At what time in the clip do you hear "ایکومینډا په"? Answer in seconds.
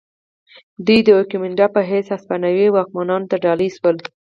1.19-1.81